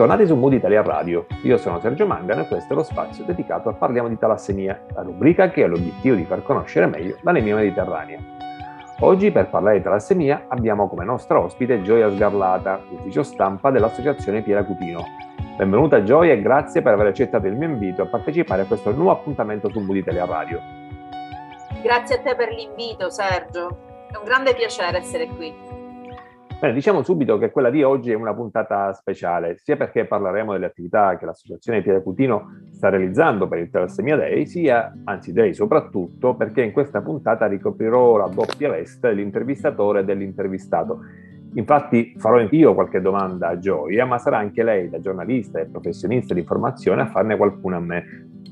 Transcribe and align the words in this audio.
Bentornati 0.00 0.26
su 0.26 0.34
Mood 0.34 0.54
Italia 0.54 0.80
Radio. 0.80 1.26
Io 1.42 1.58
sono 1.58 1.78
Sergio 1.78 2.06
Mangano 2.06 2.40
e 2.40 2.48
questo 2.48 2.72
è 2.72 2.74
lo 2.74 2.82
spazio 2.82 3.22
dedicato 3.22 3.68
a 3.68 3.74
Parliamo 3.74 4.08
di 4.08 4.16
talassemia, 4.16 4.86
la 4.94 5.02
rubrica 5.02 5.50
che 5.50 5.62
ha 5.62 5.66
l'obiettivo 5.66 6.16
di 6.16 6.24
far 6.24 6.42
conoscere 6.42 6.86
meglio 6.86 7.18
l'anemia 7.20 7.56
mediterranea. 7.56 8.18
Oggi 9.00 9.30
per 9.30 9.50
parlare 9.50 9.76
di 9.76 9.82
talassemia 9.82 10.46
abbiamo 10.48 10.88
come 10.88 11.04
nostra 11.04 11.38
ospite 11.38 11.82
Gioia 11.82 12.10
Sgarlata, 12.10 12.80
ufficio 12.88 13.22
stampa 13.22 13.70
dell'Associazione 13.70 14.40
Piera 14.40 14.64
Cutino. 14.64 15.04
Benvenuta 15.58 16.02
Gioia 16.02 16.32
e 16.32 16.40
grazie 16.40 16.80
per 16.80 16.94
aver 16.94 17.08
accettato 17.08 17.46
il 17.46 17.56
mio 17.56 17.68
invito 17.68 18.00
a 18.00 18.06
partecipare 18.06 18.62
a 18.62 18.64
questo 18.64 18.92
nuovo 18.92 19.10
appuntamento 19.10 19.68
su 19.68 19.80
Mood 19.80 19.98
Italia 19.98 20.24
Radio. 20.24 20.62
Grazie 21.82 22.14
a 22.14 22.20
te 22.20 22.34
per 22.34 22.48
l'invito 22.48 23.10
Sergio, 23.10 24.06
è 24.10 24.16
un 24.16 24.24
grande 24.24 24.54
piacere 24.54 24.96
essere 24.96 25.26
qui. 25.26 25.79
Bene, 26.60 26.74
diciamo 26.74 27.02
subito 27.02 27.38
che 27.38 27.50
quella 27.50 27.70
di 27.70 27.82
oggi 27.82 28.10
è 28.10 28.14
una 28.14 28.34
puntata 28.34 28.92
speciale, 28.92 29.56
sia 29.56 29.78
perché 29.78 30.04
parleremo 30.04 30.52
delle 30.52 30.66
attività 30.66 31.16
che 31.16 31.24
l'Associazione 31.24 31.80
Piede 31.80 32.02
Cutino 32.02 32.64
sta 32.70 32.90
realizzando 32.90 33.48
per 33.48 33.60
il 33.60 33.70
Talassemia 33.70 34.16
Day, 34.16 34.44
sia, 34.44 34.94
anzi 35.04 35.32
direi 35.32 35.54
soprattutto, 35.54 36.34
perché 36.34 36.60
in 36.60 36.72
questa 36.72 37.00
puntata 37.00 37.46
ricoprirò 37.46 38.18
la 38.18 38.26
doppia 38.26 38.68
veste 38.68 39.08
dell'intervistatore 39.08 40.00
e 40.00 40.04
dell'intervistato. 40.04 41.00
Infatti 41.54 42.14
farò 42.18 42.38
io 42.38 42.74
qualche 42.74 43.00
domanda 43.00 43.48
a 43.48 43.58
Gioia, 43.58 44.04
ma 44.04 44.18
sarà 44.18 44.36
anche 44.36 44.62
lei, 44.62 44.90
da 44.90 45.00
giornalista 45.00 45.60
e 45.60 45.64
professionista 45.64 46.34
di 46.34 46.40
informazione, 46.40 47.00
a 47.00 47.06
farne 47.06 47.38
qualcuna 47.38 47.76
a 47.76 47.80
me. 47.80 48.04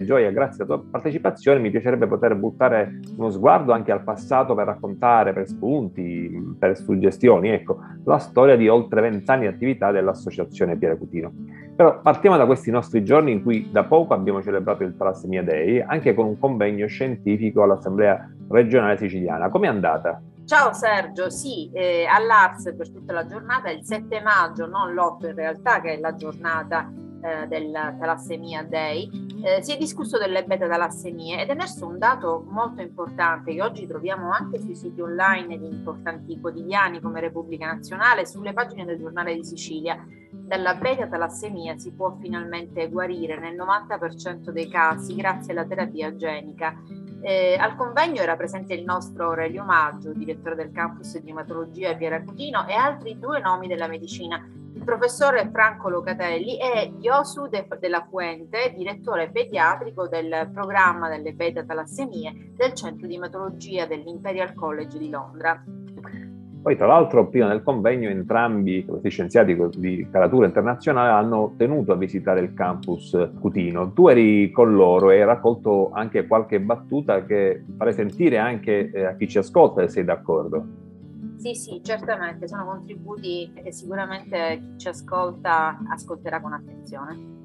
Gioia, 0.05 0.31
grazie 0.31 0.65
alla 0.65 0.77
tua 0.77 0.85
partecipazione, 0.91 1.59
mi 1.59 1.71
piacerebbe 1.71 2.07
poter 2.07 2.35
buttare 2.35 3.01
uno 3.17 3.31
sguardo 3.31 3.73
anche 3.73 3.93
al 3.93 4.03
passato 4.03 4.55
per 4.55 4.67
raccontare, 4.67 5.33
per 5.33 5.47
spunti, 5.47 6.57
per 6.59 6.77
suggestioni, 6.77 7.51
ecco, 7.51 7.79
la 8.05 8.19
storia 8.19 8.57
di 8.57 8.69
oltre 8.69 9.01
vent'anni 9.01 9.43
di 9.43 9.47
attività 9.47 9.91
dell'Associazione 9.91 10.77
Piere 10.77 10.97
Cutino. 10.97 11.33
Però 11.77 12.01
partiamo 12.01 12.37
da 12.37 12.47
questi 12.47 12.71
nostri 12.71 13.05
giorni 13.05 13.33
in 13.33 13.43
cui 13.43 13.69
da 13.71 13.85
poco 13.85 14.15
abbiamo 14.15 14.43
celebrato 14.43 14.83
il 14.83 14.97
Talassemia 14.97 15.43
Day, 15.43 15.81
anche 15.81 16.15
con 16.15 16.27
un 16.27 16.39
convegno 16.39 16.87
scientifico 16.87 17.63
all'Assemblea 17.63 18.31
regionale 18.49 18.97
siciliana. 18.97 19.49
Com'è 19.49 19.69
andata? 19.69 20.21
Ciao 20.45 20.73
Sergio, 20.73 21.29
sì, 21.29 21.71
eh, 21.75 22.07
all'Ars 22.07 22.75
per 22.75 22.91
tutta 22.91 23.13
la 23.13 23.27
giornata, 23.27 23.71
il 23.71 23.85
7 23.85 24.23
maggio, 24.23 24.67
non 24.67 24.95
l'8 24.95 25.29
in 25.29 25.35
realtà, 25.35 25.81
che 25.81 25.93
è 25.93 25.99
la 25.99 26.15
giornata 26.15 26.91
eh, 27.21 27.47
del 27.47 27.73
Talassemia 27.73 28.63
Day, 28.63 29.09
eh, 29.43 29.63
si 29.63 29.73
è 29.73 29.77
discusso 29.77 30.19
delle 30.19 30.45
beta 30.45 30.67
talassemie 30.67 31.41
ed 31.41 31.49
è 31.49 31.53
emerso 31.53 31.87
un 31.87 31.99
dato 31.99 32.45
molto 32.49 32.81
importante 32.81 33.55
che 33.55 33.63
oggi 33.63 33.87
troviamo 33.87 34.31
anche 34.31 34.61
sui 34.61 34.75
siti 34.75 35.01
online 35.01 35.59
di 35.59 35.67
importanti 35.67 36.39
quotidiani 36.41 37.01
come 37.01 37.21
Repubblica 37.21 37.67
Nazionale, 37.67 38.27
sulle 38.27 38.53
pagine 38.53 38.85
del 38.85 38.99
giornale 38.99 39.35
di 39.35 39.45
Sicilia. 39.45 40.05
Dalla 40.31 40.75
beta 40.75 41.07
talassemia 41.07 41.77
si 41.79 41.93
può 41.93 42.17
finalmente 42.21 42.89
guarire 42.89 43.39
nel 43.39 43.57
90% 43.57 44.51
dei 44.51 44.69
casi 44.69 45.15
grazie 45.15 45.53
alla 45.53 45.67
terapia 45.67 46.15
genica. 46.15 46.75
Eh, 47.21 47.57
al 47.59 47.75
convegno 47.75 48.23
era 48.23 48.37
presente 48.37 48.75
il 48.75 48.85
nostro 48.85 49.27
Aurelio 49.27 49.65
Maggio, 49.65 50.13
direttore 50.13 50.55
del 50.55 50.71
campus 50.71 51.19
di 51.19 51.31
ematologia 51.31 51.97
Piera 51.97 52.23
Cutino, 52.23 52.67
e 52.67 52.75
altri 52.75 53.19
due 53.19 53.41
nomi 53.41 53.67
della 53.67 53.89
medicina 53.89 54.41
il 54.79 54.85
professore 54.85 55.51
Franco 55.53 55.89
Locatelli 55.89 56.57
e 56.57 56.93
Iosu 57.01 57.49
de, 57.49 57.67
della 57.81 58.07
Fuente, 58.09 58.73
direttore 58.77 59.29
pediatrico 59.31 60.07
del 60.07 60.51
programma 60.55 61.09
delle 61.09 61.33
beta-talassemie 61.33 62.53
del 62.55 62.75
Centro 62.75 63.09
di 63.09 63.17
Ematologia 63.17 63.87
dell'Imperial 63.87 64.55
College 64.55 64.99
di 64.99 65.11
Londra. 65.11 65.61
Poi, 66.63 66.77
tra 66.77 66.87
l'altro, 66.87 67.29
prima 67.29 67.49
del 67.49 67.63
convegno, 67.63 68.09
entrambi 68.09 68.85
questi 68.85 69.09
scienziati 69.09 69.57
di 69.77 70.07
caratura 70.11 70.47
internazionale 70.47 71.11
hanno 71.11 71.55
tenuto 71.57 71.93
a 71.93 71.97
visitare 71.97 72.41
il 72.41 72.55
campus 72.55 73.31
Cutino. 73.41 73.93
Tu 73.93 74.09
eri 74.09 74.51
con 74.53 74.75
loro 74.75 75.11
e 75.11 75.19
hai 75.21 75.27
raccolto 75.27 75.91
anche 75.93 76.27
qualche 76.27 76.61
battuta 76.61 77.25
che 77.25 77.65
farei 77.77 77.95
sentire 77.95 78.39
anche 78.39 78.91
eh, 78.93 79.05
a 79.07 79.17
chi 79.17 79.27
ci 79.29 79.39
ascolta, 79.39 79.83
se 79.83 79.89
sei 79.89 80.05
d'accordo. 80.05 80.78
Sì, 81.39 81.55
sì, 81.55 81.81
certamente, 81.85 82.49
sono 82.49 82.65
contributi 82.65 83.53
che 83.55 83.73
sicuramente 83.73 84.61
chi 84.61 84.79
ci 84.79 84.89
ascolta 84.89 85.79
ascolterà 85.89 86.41
con 86.41 86.53
attenzione. 86.53 87.37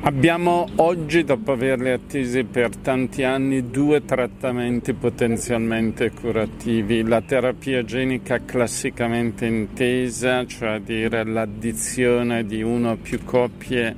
Abbiamo 0.00 0.66
oggi, 0.76 1.24
dopo 1.24 1.52
averli 1.52 1.90
attesi 1.90 2.44
per 2.44 2.76
tanti 2.76 3.22
anni, 3.22 3.70
due 3.70 4.04
trattamenti 4.04 4.92
potenzialmente 4.92 6.10
curativi. 6.10 7.02
La 7.02 7.22
terapia 7.22 7.82
genica 7.82 8.44
classicamente 8.44 9.46
intesa, 9.46 10.44
cioè 10.44 10.80
dire 10.80 11.24
l'addizione 11.24 12.44
di 12.44 12.62
una 12.62 12.90
o 12.90 12.96
più 12.96 13.24
coppie 13.24 13.96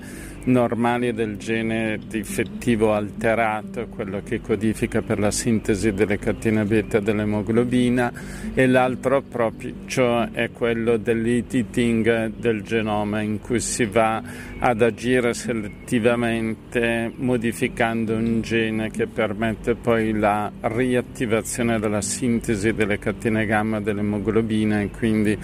normali 0.49 1.13
del 1.13 1.37
gene 1.37 1.99
difettivo 2.09 2.95
alterato, 2.95 3.87
quello 3.89 4.23
che 4.25 4.41
codifica 4.41 5.03
per 5.03 5.19
la 5.19 5.31
sintesi 5.31 5.93
delle 5.93 6.19
catene 6.19 6.65
beta 6.65 7.01
dell'emoglobina, 7.01 8.13
e 8.55 8.67
l'altro 8.67 9.19
approccio 9.19 10.33
è 10.33 10.51
quello 10.51 10.97
dell'editing 10.97 12.33
del 12.37 12.63
genoma, 12.63 13.21
in 13.21 13.41
cui 13.41 13.61
si 13.61 13.85
va 13.85 14.23
ad 14.59 14.83
agire 14.83 15.35
selettivamente 15.35 17.13
modificando 17.15 18.15
un 18.15 18.41
gene 18.41 18.91
che 18.91 19.07
permette 19.07 19.75
poi 19.75 20.13
la 20.13 20.51
riattivazione 20.61 21.79
della 21.79 22.01
sintesi 22.01 22.73
delle 22.73 22.99
catene 22.99 23.45
gamma 23.45 23.81
dell'emoglobina 23.81 24.81
e 24.81 24.91
quindi 24.91 25.37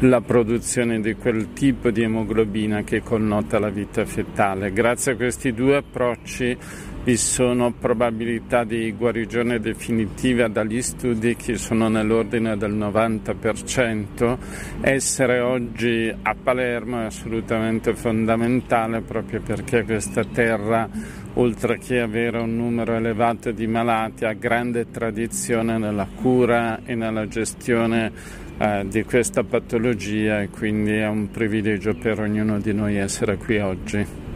la 0.00 0.20
produzione 0.20 1.00
di 1.00 1.14
quel 1.14 1.52
tipo 1.52 1.90
di 1.90 2.02
emoglobina 2.02 2.82
che 2.82 3.02
connota 3.02 3.58
la 3.58 3.70
vita 3.70 4.04
fetale 4.04 4.51
mondiale. 4.52 4.72
Grazie 4.72 5.12
a 5.12 5.16
questi 5.16 5.52
due 5.52 5.76
approcci 5.76 6.56
vi 7.04 7.16
sono 7.16 7.72
probabilità 7.72 8.62
di 8.62 8.92
guarigione 8.92 9.58
definitiva 9.58 10.46
dagli 10.46 10.80
studi 10.82 11.34
che 11.34 11.56
sono 11.56 11.88
nell'ordine 11.88 12.56
del 12.56 12.72
90%. 12.74 14.38
Essere 14.82 15.40
oggi 15.40 16.14
a 16.22 16.36
Palermo 16.40 17.00
è 17.00 17.06
assolutamente 17.06 17.94
fondamentale 17.94 19.00
proprio 19.00 19.40
perché 19.40 19.82
questa 19.82 20.22
terra, 20.24 20.88
oltre 21.34 21.78
che 21.78 21.98
avere 21.98 22.38
un 22.38 22.54
numero 22.54 22.94
elevato 22.94 23.50
di 23.50 23.66
malati, 23.66 24.24
ha 24.24 24.32
grande 24.34 24.88
tradizione 24.90 25.78
nella 25.78 26.06
cura 26.06 26.84
e 26.84 26.94
nella 26.94 27.26
gestione 27.26 28.12
eh, 28.58 28.86
di 28.86 29.02
questa 29.02 29.42
patologia 29.42 30.40
e 30.40 30.50
quindi 30.50 30.92
è 30.92 31.08
un 31.08 31.30
privilegio 31.30 31.94
per 31.94 32.20
ognuno 32.20 32.60
di 32.60 32.72
noi 32.72 32.96
essere 32.96 33.36
qui 33.36 33.58
oggi. 33.58 34.31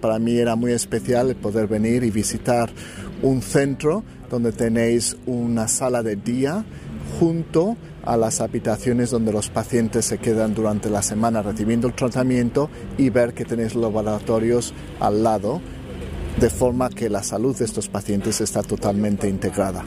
Para 0.00 0.18
mí 0.18 0.36
era 0.38 0.56
muy 0.56 0.72
especial 0.72 1.30
el 1.30 1.36
poder 1.36 1.66
venir 1.66 2.04
y 2.04 2.10
visitar 2.10 2.70
un 3.22 3.42
centro 3.42 4.04
donde 4.30 4.52
tenéis 4.52 5.16
una 5.26 5.68
sala 5.68 6.02
de 6.02 6.16
día 6.16 6.64
junto 7.18 7.76
a 8.04 8.16
las 8.16 8.40
habitaciones 8.40 9.10
donde 9.10 9.32
los 9.32 9.48
pacientes 9.48 10.04
se 10.04 10.18
quedan 10.18 10.54
durante 10.54 10.88
la 10.88 11.02
semana 11.02 11.42
recibiendo 11.42 11.88
el 11.88 11.94
tratamiento 11.94 12.70
y 12.96 13.10
ver 13.10 13.34
que 13.34 13.44
tenéis 13.44 13.74
laboratorios 13.74 14.72
al 15.00 15.22
lado, 15.22 15.60
de 16.40 16.50
forma 16.50 16.90
que 16.90 17.10
la 17.10 17.22
salud 17.22 17.56
de 17.56 17.64
estos 17.64 17.88
pacientes 17.88 18.40
está 18.40 18.62
totalmente 18.62 19.28
integrada. 19.28 19.84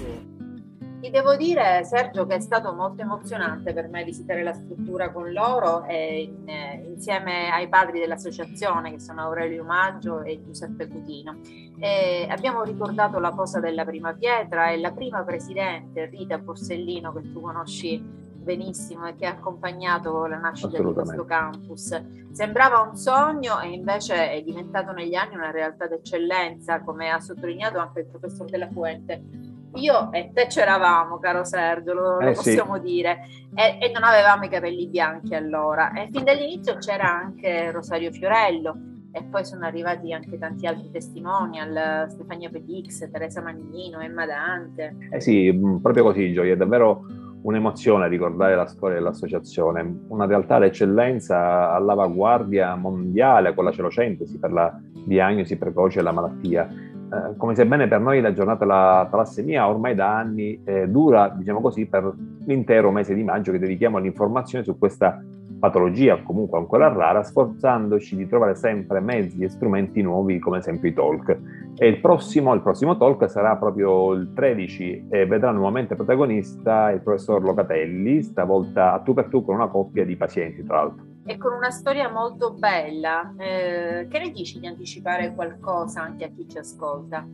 Ti 1.02 1.10
devo 1.10 1.36
dire, 1.36 1.84
Sergio, 1.84 2.28
che 2.28 2.36
è 2.36 2.40
stato 2.40 2.74
molto 2.74 3.02
emozionante 3.02 3.74
per 3.74 3.90
me 3.90 4.04
visitare 4.04 4.44
la 4.44 4.54
struttura 4.54 5.12
con 5.12 5.32
loro 5.32 5.84
e 5.86 6.22
in, 6.22 6.48
insieme 6.90 7.50
ai 7.50 7.68
padri 7.68 8.00
dell'associazione, 8.00 8.92
che 8.92 9.00
sono 9.00 9.22
Aurelio 9.22 9.64
Maggio 9.64 10.22
e 10.22 10.44
Giuseppe 10.44 10.88
Cutino. 10.88 11.40
E 11.80 12.28
abbiamo 12.30 12.62
ricordato 12.62 13.18
la 13.18 13.32
posa 13.32 13.60
della 13.60 13.84
prima 13.84 14.14
pietra 14.14 14.70
e 14.70 14.80
la 14.80 14.92
prima 14.92 15.24
presidente, 15.24 16.06
Rita 16.06 16.38
Borsellino, 16.38 17.12
che 17.14 17.32
tu 17.32 17.42
conosci 17.42 18.00
benissimo 18.42 19.08
e 19.08 19.16
che 19.16 19.26
ha 19.26 19.32
accompagnato 19.32 20.28
la 20.28 20.38
nascita 20.38 20.78
di 20.78 20.94
questo 20.94 21.26
campus. 21.26 22.00
Sembrava 22.32 22.80
un 22.80 22.96
sogno 22.96 23.60
e 23.60 23.70
invece 23.70 24.30
è 24.30 24.42
diventato 24.44 24.92
negli 24.92 25.16
anni 25.16 25.34
una 25.34 25.50
realtà 25.50 25.88
d'eccellenza, 25.88 26.82
come 26.82 27.10
ha 27.10 27.20
sottolineato 27.20 27.80
anche 27.80 28.02
il 28.02 28.06
professor 28.06 28.48
Della 28.48 28.70
Fuente 28.70 29.51
io 29.76 30.12
e 30.12 30.32
te 30.34 30.48
c'eravamo, 30.48 31.20
caro 31.20 31.44
Sergio, 31.44 31.94
lo, 31.94 32.20
eh, 32.20 32.34
possiamo 32.34 32.76
sì. 32.76 32.82
dire, 32.82 33.20
e, 33.54 33.78
e, 33.80 33.92
non 33.92 34.04
avevamo 34.04 34.44
i 34.44 34.50
capelli 34.50 34.88
bianchi 34.88 35.36
allora. 35.36 35.94
E 35.94 36.10
fin 36.12 36.24
dall'inizio 36.24 36.78
c'era 36.78 37.10
anche 37.10 37.72
Rosario 37.72 38.12
Fiorello 38.12 38.76
e 39.14 39.24
poi 39.24 39.44
sono 39.46 39.66
arrivati 39.66 40.14
anche 40.14 40.38
tanti 40.38 40.66
altri 40.66 40.90
testimonial, 40.90 42.08
Stefania 42.10 42.50
Petix, 42.50 43.10
Teresa 43.12 43.42
Magnino, 43.42 44.00
Emma 44.00 44.26
Dante. 44.26 44.96
Eh 45.12 45.20
sì, 45.20 45.58
proprio 45.82 46.04
così, 46.04 46.34
Gioia, 46.34 46.54
è 46.54 46.58
davvero 46.58 47.06
un'emozione 47.42 48.08
ricordare 48.08 48.56
la 48.56 48.68
storia 48.68 48.98
dell'associazione, 48.98 50.04
una 50.10 50.26
realtà 50.26 50.60
d'eccellenza 50.60 51.72
all'avanguardia 51.74 52.76
mondiale 52.76 53.54
con 53.54 53.66
la 53.66 53.72
celocentesi 53.72 54.38
per 54.38 54.52
la 54.52 54.80
diagnosi 55.06 55.58
precoce 55.58 55.98
della 55.98 56.12
malattia. 56.12 56.70
Eh, 57.14 57.36
come 57.36 57.56
sebbene 57.56 57.90
per 57.90 58.00
noi 58.00 58.22
la 58.22 58.32
giornata 58.32 58.60
della 58.60 59.06
talassemia 59.12 59.68
ormai 59.68 59.96
da 59.96 60.18
anni 60.18 60.62
eh, 60.64 60.88
dura, 60.88 61.28
diciamo 61.28 61.60
così, 61.60 61.86
per 61.86 62.10
l'intero 62.46 62.90
mese 62.90 63.14
di 63.14 63.24
maggio 63.24 63.52
che 63.52 63.60
dedichiamo 63.60 63.98
all'informazione 63.98 64.64
su 64.64 64.78
questa 64.78 65.22
patologia 65.60 66.24
comunque 66.24 66.58
ancora 66.58 66.88
rara, 66.88 67.22
sforzandoci 67.22 68.16
di 68.16 68.28
trovare 68.28 68.56
sempre 68.56 69.00
mezzi 69.00 69.44
e 69.44 69.50
strumenti 69.50 70.02
nuovi 70.02 70.40
come 70.40 70.56
ad 70.56 70.64
esempio 70.64 70.90
i 70.90 70.94
talk. 70.94 71.38
E 71.78 71.88
il 71.88 72.00
prossimo, 72.00 72.54
il 72.54 72.62
prossimo 72.62 72.98
talk 72.98 73.30
sarà 73.30 73.58
proprio 73.58 74.14
il 74.14 74.32
13 74.34 75.08
e 75.10 75.26
vedrà 75.26 75.52
nuovamente 75.52 75.96
protagonista 75.96 76.92
il 76.92 77.02
professor 77.02 77.44
Locatelli, 77.44 78.24
stavolta 78.24 78.94
a 78.94 79.00
tu 79.00 79.14
per 79.14 79.28
tu 79.28 79.44
con 79.44 79.56
una 79.56 79.68
coppia 79.68 80.06
di 80.06 80.16
pazienti 80.16 80.64
tra 80.64 80.78
l'altro. 80.78 81.11
E 81.24 81.38
con 81.38 81.54
una 81.54 81.70
storia 81.70 82.10
molto 82.10 82.54
bella, 82.54 83.34
eh, 83.38 84.08
che 84.10 84.20
ne 84.20 84.32
dici 84.32 84.60
di 84.60 84.66
anticipare 84.66 85.34
qualcosa 85.36 86.02
anche 86.02 86.26
a 86.26 86.30
chi 86.30 86.48
ci 86.48 86.58
ascolta? 86.58 87.26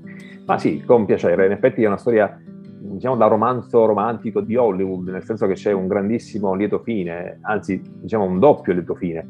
Ma 0.45 0.57
sì, 0.57 0.83
con 0.83 1.05
piacere, 1.05 1.45
in 1.45 1.53
effetti 1.53 1.83
è 1.83 1.87
una 1.87 1.97
storia 1.97 2.37
diciamo 2.79 3.15
da 3.15 3.27
romanzo 3.27 3.85
romantico 3.85 4.41
di 4.41 4.55
Hollywood, 4.55 5.07
nel 5.07 5.23
senso 5.23 5.47
che 5.47 5.53
c'è 5.53 5.71
un 5.71 5.87
grandissimo 5.87 6.53
lieto 6.53 6.79
fine, 6.79 7.39
anzi 7.41 7.81
diciamo 7.81 8.25
un 8.25 8.39
doppio 8.39 8.73
lieto 8.73 8.93
fine, 8.95 9.25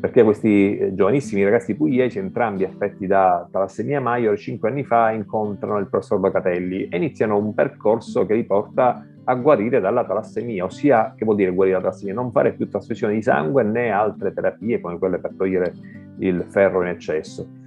perché 0.00 0.22
questi 0.24 0.76
eh, 0.76 0.94
giovanissimi 0.94 1.44
ragazzi 1.44 1.74
pugliesi, 1.74 2.18
entrambi 2.18 2.64
affetti 2.64 3.06
da 3.06 3.46
talassemia 3.50 4.00
major, 4.00 4.36
cinque 4.36 4.68
anni 4.68 4.84
fa 4.84 5.10
incontrano 5.10 5.78
il 5.78 5.88
professor 5.88 6.18
Bacatelli 6.18 6.88
e 6.88 6.96
iniziano 6.96 7.36
un 7.36 7.54
percorso 7.54 8.26
che 8.26 8.34
li 8.34 8.44
porta 8.44 9.06
a 9.24 9.34
guarire 9.34 9.80
dalla 9.80 10.04
talassemia, 10.04 10.64
ossia 10.64 11.14
che 11.16 11.24
vuol 11.24 11.36
dire 11.36 11.52
guarire 11.52 11.76
dalla 11.76 11.88
talassemia? 11.88 12.14
Non 12.14 12.30
fare 12.32 12.52
più 12.52 12.68
trasfusione 12.68 13.14
di 13.14 13.22
sangue 13.22 13.62
né 13.62 13.90
altre 13.90 14.32
terapie 14.32 14.80
come 14.80 14.98
quelle 14.98 15.18
per 15.18 15.32
togliere 15.36 15.72
il 16.18 16.44
ferro 16.48 16.82
in 16.82 16.88
eccesso 16.88 17.60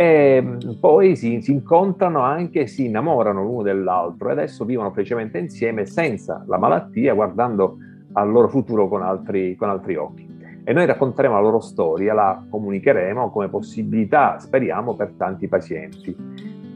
e 0.00 0.40
mm, 0.40 0.78
poi 0.78 1.16
si, 1.16 1.40
si, 1.42 1.50
incontrano 1.50 2.20
anche, 2.20 2.68
si 2.68 2.84
innamorano 2.84 3.42
l'uno 3.42 3.62
dell'altro 3.62 4.28
e 4.28 4.32
adesso 4.32 4.64
vivono 4.64 4.92
felicemente 4.92 5.38
insieme 5.38 5.86
senza 5.86 6.44
la 6.46 6.56
malattia, 6.56 7.14
guardando 7.14 7.78
al 8.12 8.30
loro 8.30 8.46
futuro 8.48 8.86
con 8.86 9.02
altri, 9.02 9.56
con 9.56 9.70
altri 9.70 9.96
occhi. 9.96 10.36
E 10.62 10.72
noi 10.72 10.86
racconteremo 10.86 11.34
la 11.34 11.40
loro 11.40 11.58
storia, 11.58 12.14
la 12.14 12.40
comunicheremo 12.48 13.28
come 13.30 13.48
possibilità, 13.48 14.38
speriamo, 14.38 14.94
per 14.94 15.14
tanti 15.16 15.48
pazienti. 15.48 16.14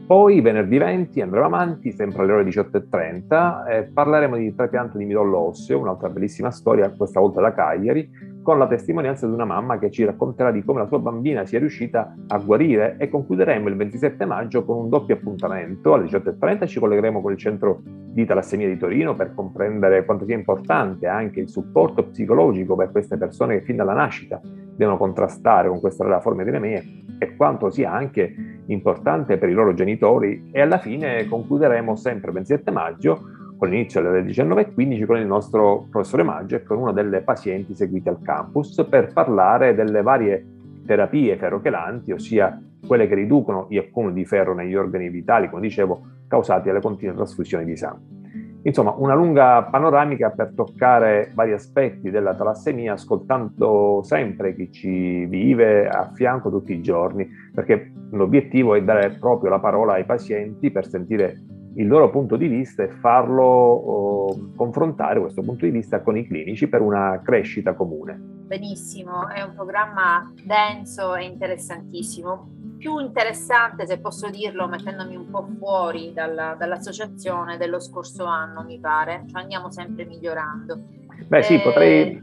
Poi 0.05 0.41
venerdì 0.41 0.77
20 0.77 1.21
andremo 1.21 1.45
avanti, 1.45 1.93
sempre 1.93 2.23
alle 2.23 2.33
ore 2.33 2.43
18.30, 2.43 3.67
e 3.69 3.83
parleremo 3.83 4.35
di 4.35 4.53
trapianto 4.53 4.97
di 4.97 5.05
midollo 5.05 5.37
osseo, 5.47 5.79
un'altra 5.79 6.09
bellissima 6.09 6.51
storia, 6.51 6.91
questa 6.91 7.21
volta 7.21 7.39
da 7.39 7.53
Cagliari, 7.53 8.09
con 8.41 8.57
la 8.57 8.67
testimonianza 8.67 9.25
di 9.25 9.33
una 9.33 9.45
mamma 9.45 9.79
che 9.79 9.89
ci 9.89 10.03
racconterà 10.03 10.51
di 10.51 10.61
come 10.61 10.81
la 10.81 10.87
sua 10.87 10.99
bambina 10.99 11.45
sia 11.45 11.59
riuscita 11.59 12.13
a 12.27 12.37
guarire 12.37 12.97
e 12.99 13.07
concluderemo 13.07 13.69
il 13.69 13.77
27 13.77 14.25
maggio 14.25 14.65
con 14.65 14.75
un 14.75 14.89
doppio 14.89 15.15
appuntamento. 15.15 15.93
Alle 15.93 16.07
18.30 16.07 16.67
ci 16.67 16.79
collegheremo 16.79 17.21
con 17.21 17.31
il 17.31 17.37
centro 17.37 17.81
di 17.85 18.25
talassemia 18.25 18.67
di 18.67 18.77
Torino 18.77 19.15
per 19.15 19.33
comprendere 19.33 20.03
quanto 20.03 20.25
sia 20.25 20.35
importante 20.35 21.07
anche 21.07 21.39
il 21.39 21.49
supporto 21.49 22.03
psicologico 22.07 22.75
per 22.75 22.91
queste 22.91 23.17
persone 23.17 23.59
che 23.59 23.63
fin 23.63 23.77
dalla 23.77 23.93
nascita 23.93 24.41
devono 24.75 24.97
contrastare 24.97 25.69
con 25.69 25.79
questa 25.79 26.03
rara 26.03 26.19
forma 26.19 26.43
di 26.43 26.49
anemia 26.49 26.81
e 27.19 27.35
quanto 27.35 27.69
sia 27.69 27.91
anche 27.91 28.61
importante 28.67 29.37
per 29.37 29.49
i 29.49 29.53
loro 29.53 29.73
genitori 29.73 30.49
e 30.51 30.61
alla 30.61 30.77
fine 30.77 31.27
concluderemo 31.27 31.95
sempre 31.95 32.29
il 32.29 32.35
27 32.35 32.71
maggio 32.71 33.21
con 33.57 33.69
l'inizio 33.69 34.01
alle 34.01 34.23
19.15 34.23 35.05
con 35.05 35.17
il 35.17 35.25
nostro 35.25 35.87
professore 35.89 36.23
Maggio 36.23 36.57
e 36.57 36.63
con 36.63 36.79
una 36.79 36.91
delle 36.91 37.21
pazienti 37.21 37.73
seguite 37.73 38.09
al 38.09 38.21
campus 38.21 38.85
per 38.89 39.13
parlare 39.13 39.73
delle 39.73 40.01
varie 40.01 40.45
terapie 40.85 41.37
ferrochelanti, 41.37 42.11
ossia 42.11 42.61
quelle 42.85 43.07
che 43.07 43.15
riducono 43.15 43.67
gli 43.69 43.77
accumuli 43.77 44.15
di 44.15 44.25
ferro 44.25 44.53
negli 44.53 44.75
organi 44.75 45.07
vitali, 45.09 45.49
come 45.49 45.61
dicevo, 45.61 46.01
causati 46.27 46.67
dalle 46.67 46.81
continue 46.81 47.15
trasfusioni 47.15 47.63
di 47.63 47.77
sangue. 47.77 48.22
Insomma, 48.63 48.93
una 48.97 49.13
lunga 49.13 49.63
panoramica 49.63 50.29
per 50.29 50.53
toccare 50.55 51.31
vari 51.33 51.51
aspetti 51.51 52.09
della 52.09 52.33
talassemia, 52.33 52.93
ascoltando 52.93 54.01
sempre 54.03 54.55
chi 54.55 54.71
ci 54.71 55.25
vive 55.25 55.87
a 55.87 56.11
fianco 56.13 56.49
tutti 56.49 56.73
i 56.73 56.81
giorni, 56.81 57.27
perché 57.53 57.91
l'obiettivo 58.11 58.75
è 58.75 58.83
dare 58.83 59.17
proprio 59.19 59.49
la 59.49 59.59
parola 59.59 59.93
ai 59.93 60.05
pazienti 60.05 60.71
per 60.71 60.87
sentire 60.87 61.41
il 61.75 61.87
loro 61.87 62.09
punto 62.09 62.37
di 62.37 62.47
vista 62.47 62.83
e 62.83 62.89
farlo 62.89 63.43
oh, 63.43 64.51
confrontare 64.55 65.19
questo 65.19 65.41
punto 65.41 65.65
di 65.65 65.71
vista 65.71 66.01
con 66.01 66.15
i 66.15 66.25
clinici 66.25 66.67
per 66.67 66.81
una 66.81 67.19
crescita 67.23 67.73
comune. 67.73 68.17
Benissimo, 68.45 69.27
è 69.29 69.41
un 69.41 69.53
programma 69.55 70.31
denso 70.45 71.15
e 71.15 71.23
interessantissimo. 71.23 72.62
Più 72.83 72.99
interessante, 72.99 73.87
se 73.87 74.01
posso 74.01 74.29
dirlo, 74.29 74.67
mettendomi 74.67 75.15
un 75.15 75.29
po' 75.29 75.47
fuori 75.57 76.11
dalla, 76.13 76.53
dall'associazione 76.59 77.55
dello 77.55 77.79
scorso 77.79 78.25
anno, 78.25 78.61
mi 78.63 78.77
pare, 78.77 79.23
cioè 79.31 79.41
andiamo 79.41 79.71
sempre 79.71 80.03
migliorando. 80.03 80.81
Beh 81.25 81.43
sì, 81.43 81.53
eh... 81.53 81.61
potrei, 81.61 82.19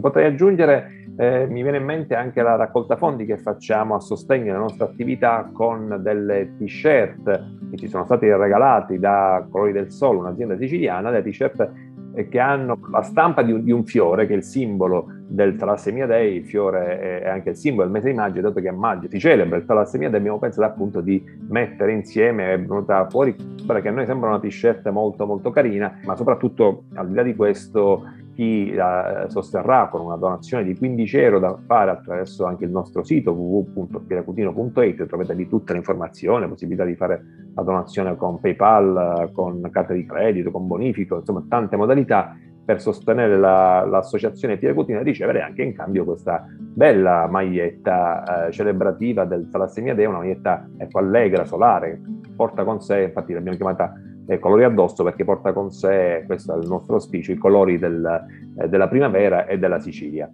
potrei 0.00 0.26
aggiungere 0.26 1.06
eh, 1.16 1.46
mi 1.48 1.62
viene 1.62 1.78
in 1.78 1.84
mente 1.84 2.14
anche 2.14 2.40
la 2.40 2.54
raccolta 2.54 2.96
fondi 2.96 3.24
che 3.24 3.36
facciamo 3.36 3.96
a 3.96 4.00
sostegno 4.00 4.44
della 4.44 4.58
nostra 4.58 4.84
attività 4.84 5.48
con 5.52 5.98
delle 6.02 6.54
t-shirt 6.58 7.44
che 7.70 7.76
ci 7.76 7.88
sono 7.88 8.04
stati 8.04 8.30
regalati 8.30 9.00
da 9.00 9.44
Colori 9.50 9.72
del 9.72 9.90
Sole, 9.90 10.18
un'azienda 10.18 10.56
siciliana, 10.56 11.10
delle 11.10 11.28
t-shirt 11.28 11.68
eh, 12.16 12.28
che 12.28 12.38
hanno 12.40 12.78
la 12.90 13.02
stampa 13.02 13.42
di 13.42 13.52
un, 13.52 13.62
di 13.62 13.70
un, 13.70 13.84
fiore 13.84 14.26
che 14.26 14.32
è 14.32 14.36
il 14.36 14.42
simbolo 14.42 15.08
del 15.28 15.56
Talassemia 15.56 16.06
Day, 16.06 16.36
il 16.36 16.46
fiore 16.46 17.20
è 17.20 17.28
anche 17.28 17.50
il 17.50 17.56
simbolo 17.56 17.84
del 17.84 17.92
mese 17.92 18.08
di 18.08 18.14
maggio, 18.14 18.40
dato 18.40 18.60
che 18.60 18.68
a 18.68 18.72
maggio 18.72 19.08
si 19.08 19.18
celebra 19.18 19.58
il 19.58 19.66
Talassemia 19.66 20.08
Day, 20.08 20.18
abbiamo 20.18 20.38
pensato 20.38 20.66
appunto 20.66 21.02
di 21.02 21.22
mettere 21.48 21.92
insieme, 21.92 22.54
è 22.54 22.58
venuta 22.58 23.06
fuori 23.10 23.36
quella 23.64 23.80
che 23.80 23.88
a 23.88 23.90
noi 23.90 24.06
sembra 24.06 24.30
una 24.30 24.40
t-shirt 24.40 24.88
molto 24.88 25.26
molto 25.26 25.50
carina, 25.50 25.98
ma 26.04 26.16
soprattutto 26.16 26.84
al 26.94 27.08
di 27.08 27.14
là 27.14 27.22
di 27.22 27.34
questo 27.34 28.04
chi 28.36 28.74
la 28.74 29.24
sosterrà 29.28 29.88
con 29.88 30.02
una 30.02 30.16
donazione 30.16 30.62
di 30.62 30.76
15 30.76 31.16
euro 31.16 31.38
da 31.38 31.58
fare 31.66 31.90
attraverso 31.90 32.44
anche 32.44 32.66
il 32.66 32.70
nostro 32.70 33.02
sito 33.02 33.32
www.piracutino.it 33.32 35.06
trovate 35.06 35.32
lì 35.32 35.48
tutte 35.48 35.72
le 35.72 35.78
informazioni, 35.78 36.46
possibilità 36.46 36.84
di 36.84 36.94
fare 36.96 37.24
la 37.54 37.62
donazione 37.62 38.14
con 38.16 38.38
PayPal, 38.38 39.30
con 39.32 39.66
carta 39.72 39.94
di 39.94 40.04
credito, 40.04 40.50
con 40.50 40.66
bonifico, 40.66 41.16
insomma 41.16 41.46
tante 41.48 41.76
modalità 41.76 42.36
per 42.62 42.78
sostenere 42.80 43.38
la, 43.38 43.86
l'associazione 43.86 44.58
Piracutina 44.58 44.98
e 44.98 45.02
ricevere 45.04 45.40
anche 45.40 45.62
in 45.62 45.72
cambio 45.72 46.04
questa 46.04 46.44
bella 46.58 47.26
maglietta 47.28 48.48
eh, 48.48 48.52
celebrativa 48.52 49.24
del 49.24 49.48
Talassemia 49.50 49.94
Day, 49.94 50.04
una 50.04 50.18
maglietta 50.18 50.68
ecco, 50.76 50.98
allegra, 50.98 51.46
solare, 51.46 51.98
porta 52.36 52.64
con 52.64 52.82
sé, 52.82 53.04
infatti 53.04 53.32
l'abbiamo 53.32 53.56
chiamata 53.56 53.94
eh, 54.26 54.38
colori 54.38 54.64
addosso 54.64 55.04
perché 55.04 55.24
porta 55.24 55.52
con 55.52 55.70
sé, 55.70 56.24
questo 56.26 56.54
è 56.54 56.58
il 56.58 56.68
nostro 56.68 56.94
auspicio, 56.94 57.32
i 57.32 57.36
colori 57.36 57.78
del, 57.78 58.26
eh, 58.58 58.68
della 58.68 58.88
primavera 58.88 59.46
e 59.46 59.58
della 59.58 59.80
Sicilia. 59.80 60.30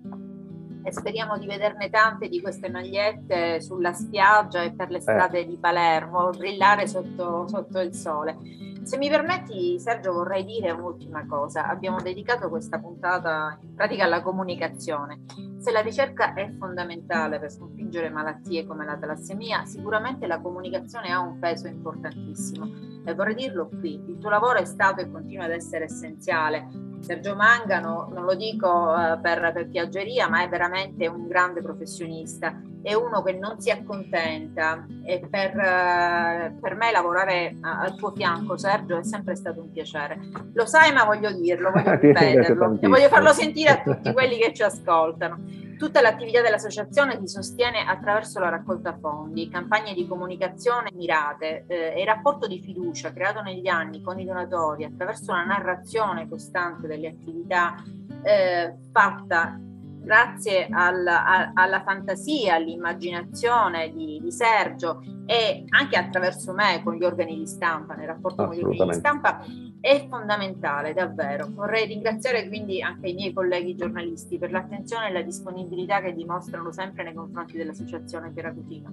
E 0.84 0.92
speriamo 0.92 1.38
di 1.38 1.46
vederne 1.46 1.90
tante 1.90 2.28
di 2.28 2.40
queste 2.40 2.68
magliette 2.68 3.60
sulla 3.60 3.92
spiaggia 3.92 4.62
e 4.62 4.72
per 4.72 4.90
le 4.90 5.00
strade 5.00 5.40
eh. 5.40 5.46
di 5.46 5.56
Palermo, 5.56 6.30
brillare 6.30 6.88
sotto, 6.88 7.46
sotto 7.46 7.78
il 7.78 7.94
sole. 7.94 8.36
Se 8.82 8.96
mi 8.96 9.08
permetti, 9.08 9.78
Sergio, 9.78 10.12
vorrei 10.12 10.44
dire 10.44 10.72
un'ultima 10.72 11.24
cosa. 11.26 11.68
Abbiamo 11.68 12.00
dedicato 12.00 12.48
questa 12.48 12.80
puntata 12.80 13.56
in 13.62 13.76
pratica 13.76 14.04
alla 14.04 14.22
comunicazione. 14.22 15.20
Se 15.58 15.70
la 15.70 15.80
ricerca 15.80 16.34
è 16.34 16.52
fondamentale 16.58 17.38
per 17.38 17.52
sconfiggere 17.52 18.10
malattie 18.10 18.66
come 18.66 18.84
la 18.84 18.96
talassemia, 18.96 19.64
sicuramente 19.64 20.26
la 20.26 20.40
comunicazione 20.40 21.12
ha 21.12 21.20
un 21.20 21.38
peso 21.38 21.68
importantissimo. 21.68 22.91
E 23.04 23.14
vorrei 23.14 23.34
dirlo 23.34 23.68
qui, 23.68 24.00
il 24.06 24.18
tuo 24.18 24.30
lavoro 24.30 24.58
è 24.58 24.64
stato 24.64 25.00
e 25.00 25.10
continua 25.10 25.44
ad 25.44 25.50
essere 25.50 25.84
essenziale 25.84 26.90
Sergio 27.02 27.34
Mangano, 27.34 28.08
non 28.12 28.24
lo 28.24 28.34
dico 28.34 28.68
uh, 28.68 29.20
per, 29.20 29.50
per, 29.52 29.68
piaggeria, 29.68 30.28
ma 30.28 30.42
è 30.42 30.48
veramente 30.48 31.08
un 31.08 31.26
grande 31.26 31.60
professionista, 31.60 32.62
è 32.80 32.94
uno 32.94 33.22
che 33.22 33.32
non 33.32 33.60
si 33.60 33.70
accontenta 33.70 34.86
e 35.04 35.20
per, 35.28 35.50
uh, 35.50 36.60
per 36.60 36.76
me 36.76 36.92
lavorare 36.92 37.56
al 37.60 37.96
tuo 37.96 38.12
fianco, 38.12 38.56
Sergio, 38.56 38.98
è 38.98 39.04
sempre 39.04 39.34
stato 39.34 39.60
un 39.60 39.72
piacere. 39.72 40.18
Lo 40.54 40.64
sai, 40.64 40.92
ma 40.92 41.04
voglio 41.04 41.32
dirlo, 41.32 41.72
voglio 41.72 41.90
ripeterlo 41.98 42.78
e 42.80 42.88
voglio 42.88 43.08
farlo 43.08 43.32
sentire 43.32 43.70
a 43.70 43.82
tutti 43.82 44.12
quelli 44.12 44.38
che 44.38 44.52
ci 44.54 44.62
ascoltano. 44.62 45.40
Tutta 45.82 46.00
l'attività 46.00 46.40
dell'associazione 46.42 47.18
si 47.18 47.26
sostiene 47.26 47.84
attraverso 47.84 48.38
la 48.38 48.50
raccolta 48.50 48.96
fondi, 49.00 49.48
campagne 49.48 49.94
di 49.94 50.06
comunicazione 50.06 50.92
mirate 50.94 51.64
eh, 51.66 52.00
e 52.00 52.04
rapporto 52.04 52.46
di 52.46 52.60
fiducia 52.60 53.12
creato 53.12 53.42
negli 53.42 53.66
anni 53.66 54.00
con 54.00 54.16
i 54.20 54.24
donatori 54.24 54.84
attraverso 54.84 55.32
una 55.32 55.42
narrazione 55.42 56.28
costante 56.28 56.86
delle 56.86 57.08
attività 57.08 57.82
eh, 58.22 58.76
fatta 58.92 59.58
grazie 59.58 60.68
alla, 60.70 61.50
alla 61.52 61.82
fantasia, 61.82 62.54
all'immaginazione 62.54 63.90
di, 63.92 64.11
di, 64.22 64.32
Sergio 64.32 65.02
e 65.26 65.64
anche 65.68 65.96
attraverso 65.96 66.52
me 66.52 66.80
con 66.82 66.94
gli 66.94 67.04
organi 67.04 67.36
di 67.38 67.46
stampa, 67.46 67.94
nel 67.94 68.06
rapporto 68.06 68.46
con 68.46 68.54
gli 68.54 68.62
organi 68.62 68.90
di 68.90 68.94
stampa, 68.94 69.44
è 69.80 70.06
fondamentale, 70.08 70.94
davvero. 70.94 71.48
Vorrei 71.50 71.86
ringraziare 71.86 72.48
quindi 72.48 72.80
anche 72.80 73.08
i 73.08 73.14
miei 73.14 73.32
colleghi 73.32 73.74
giornalisti 73.74 74.38
per 74.38 74.50
l'attenzione 74.50 75.08
e 75.08 75.12
la 75.12 75.22
disponibilità 75.22 76.00
che 76.00 76.14
dimostrano 76.14 76.72
sempre 76.72 77.02
nei 77.04 77.14
confronti 77.14 77.56
dell'Associazione 77.56 78.30
Pieracutina. 78.30 78.90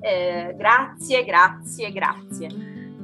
Eh, 0.00 0.54
grazie, 0.56 1.24
grazie, 1.24 1.92
grazie. 1.92 2.48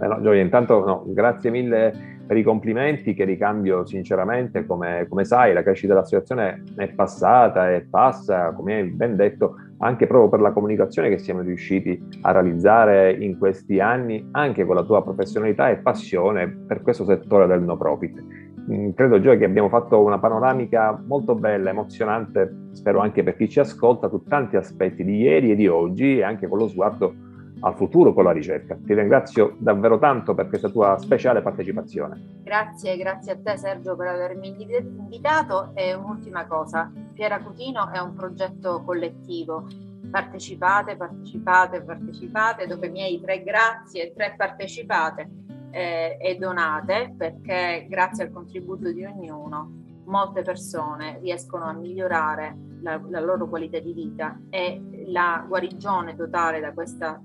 Eh 0.01 0.07
no, 0.07 0.21
Gioia, 0.21 0.43
intanto 0.43 0.85
no, 0.85 1.03
grazie 1.07 1.51
mille 1.51 2.17
per 2.29 2.37
i 2.37 2.43
complimenti 2.43 3.15
che 3.15 3.25
ricambio 3.25 3.87
sinceramente, 3.87 4.67
come, 4.67 5.07
come 5.09 5.25
sai 5.25 5.55
la 5.55 5.63
crescita 5.63 5.95
dell'associazione 5.95 6.63
è 6.77 6.89
passata 6.89 7.73
e 7.73 7.87
passa, 7.89 8.53
come 8.53 8.75
hai 8.75 8.85
ben 8.85 9.17
detto, 9.17 9.57
anche 9.79 10.07
proprio 10.07 10.29
per 10.29 10.41
la 10.41 10.53
comunicazione 10.53 11.09
che 11.09 11.19
siamo 11.19 11.41
riusciti 11.41 12.01
a 12.23 12.33
realizzare 12.33 13.13
in 13.13 13.39
questi 13.39 13.81
anni, 13.81 14.29
anche 14.33 14.65
con 14.65 14.75
la 14.75 14.85
tua 14.85 15.03
professionalità 15.03 15.69
e 15.71 15.79
passione 15.79 16.49
per 16.49 16.83
questo 16.83 17.05
settore 17.05 17.47
del 17.47 17.63
no 17.63 17.77
profit. 17.77 18.23
Mm, 18.71 18.91
credo 18.91 19.21
Gioia 19.21 19.39
che 19.39 19.45
abbiamo 19.45 19.69
fatto 19.69 20.03
una 20.03 20.19
panoramica 20.19 21.03
molto 21.07 21.35
bella, 21.35 21.71
emozionante, 21.71 22.69
spero 22.73 23.01
anche 23.01 23.23
per 23.23 23.37
chi 23.37 23.49
ci 23.49 23.61
ascolta, 23.61 24.09
su 24.09 24.23
tanti 24.25 24.57
aspetti 24.57 25.05
di 25.05 25.19
ieri 25.19 25.53
e 25.53 25.55
di 25.55 25.69
oggi 25.69 26.19
e 26.19 26.23
anche 26.23 26.49
con 26.49 26.59
lo 26.59 26.69
sguardo 26.69 27.15
al 27.61 27.75
futuro 27.75 28.13
con 28.13 28.25
la 28.25 28.33
ricerca. 28.33 28.77
Ti 28.77 28.95
ringrazio 28.95 29.57
davvero 29.59 29.99
tanto 29.99 30.35
per 30.35 30.49
questa 30.49 30.69
tua 30.69 30.99
speciale 30.99 31.43
partecipazione. 31.43 32.41
Grazie, 32.43 32.97
grazie 32.97 33.33
a 33.33 33.39
te 33.43 33.57
Sergio 33.57 33.97
per 33.97 34.09
avermi 34.09 34.55
invitato 34.59 35.73
e 35.75 35.95
un'ultima 35.95 36.47
cosa, 36.47 36.91
Piera 37.13 37.41
Cutino 37.43 37.91
è 37.91 37.99
un 37.99 38.15
progetto 38.15 38.83
collettivo. 38.85 39.67
Partecipate, 40.11 40.97
partecipate, 40.97 41.83
partecipate, 41.83 42.67
dove 42.67 42.87
i 42.87 42.91
miei 42.91 43.21
tre 43.21 43.43
grazie 43.43 44.15
tre 44.15 44.35
partecipate 44.37 45.29
eh, 45.71 46.17
e 46.19 46.37
donate 46.37 47.15
perché 47.17 47.87
grazie 47.89 48.25
al 48.25 48.33
contributo 48.33 48.91
di 48.91 49.05
ognuno 49.05 49.87
molte 50.05 50.43
persone 50.43 51.19
riescono 51.21 51.65
a 51.65 51.73
migliorare 51.73 52.57
la, 52.81 53.01
la, 53.09 53.21
loro 53.21 53.49
qualità 53.49 53.79
di 53.79 53.93
vita 53.93 54.41
e 54.51 55.05
la 55.09 55.45
guarigione 55.47 56.17
totale 56.17 56.61
da 56.61 56.73
questa 56.73 57.21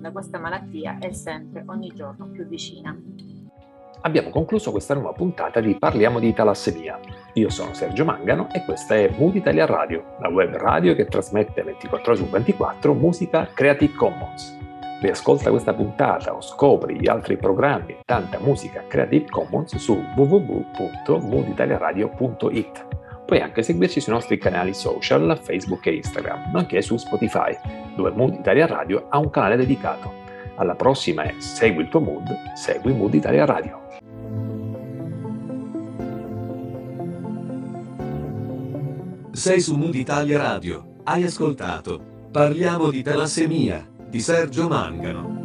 da 0.00 0.10
questa 0.10 0.38
malattia 0.38 0.96
è 0.98 1.12
sempre 1.12 1.62
ogni 1.66 1.92
giorno 1.94 2.26
più 2.26 2.46
vicina. 2.46 2.96
Abbiamo 4.02 4.30
concluso 4.30 4.70
questa 4.70 4.94
nuova 4.94 5.12
puntata 5.12 5.60
di 5.60 5.76
Parliamo 5.76 6.18
di 6.18 6.32
talassemia. 6.32 6.98
Io 7.34 7.50
sono 7.50 7.74
Sergio 7.74 8.06
Mangano 8.06 8.48
e 8.50 8.64
questa 8.64 8.94
è 8.94 9.14
Mood 9.18 9.34
Italia 9.34 9.66
Radio, 9.66 10.16
la 10.20 10.30
web 10.30 10.56
radio 10.56 10.94
che 10.94 11.04
trasmette 11.04 11.62
24 11.62 12.12
ore 12.12 12.22
su 12.22 12.26
24 12.26 12.94
musica 12.94 13.46
Creative 13.52 13.94
Commons. 13.94 14.56
Riascolta 15.02 15.50
questa 15.50 15.74
puntata 15.74 16.34
o 16.34 16.40
scopri 16.40 16.98
gli 16.98 17.08
altri 17.08 17.36
programmi 17.36 17.92
e 17.92 18.00
tanta 18.04 18.38
musica 18.38 18.86
Creative 18.86 19.28
Commons 19.28 19.76
su 19.76 20.02
www.mooditaliaradio.it. 20.16 22.86
Puoi 23.26 23.40
anche 23.40 23.62
seguirci 23.62 24.00
sui 24.00 24.12
nostri 24.12 24.38
canali 24.38 24.72
social, 24.74 25.38
Facebook 25.40 25.86
e 25.86 25.94
Instagram, 25.96 26.50
nonché 26.52 26.82
su 26.82 26.96
Spotify, 26.96 27.56
dove 27.94 28.10
Mood 28.10 28.34
Italia 28.34 28.66
Radio 28.66 29.06
ha 29.08 29.18
un 29.18 29.30
canale 29.30 29.56
dedicato. 29.56 30.18
Alla 30.56 30.74
prossima 30.74 31.24
e 31.24 31.40
segui 31.40 31.82
il 31.82 31.88
tuo 31.88 32.00
mood, 32.00 32.28
segui 32.54 32.92
Mood 32.92 33.14
Italia 33.14 33.44
Radio. 33.44 33.80
Sei 39.32 39.60
su 39.60 39.76
Mood 39.76 39.94
Italia 39.94 40.38
Radio. 40.38 40.96
Hai 41.04 41.24
ascoltato 41.24 42.28
Parliamo 42.30 42.90
di 42.90 43.02
talassemia 43.02 43.84
di 44.08 44.20
Sergio 44.20 44.68
Mangano. 44.68 45.39